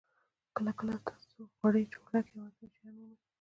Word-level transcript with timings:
کله 0.55 0.71
کله 0.79 0.95
تاسو 1.07 1.39
وړې 1.61 1.83
چورلکې 1.93 2.33
او 2.35 2.43
اټومي 2.49 2.67
شیان 2.75 2.93
مومئ 2.99 3.17